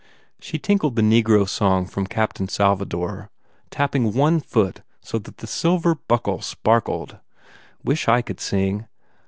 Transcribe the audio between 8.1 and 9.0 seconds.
could sing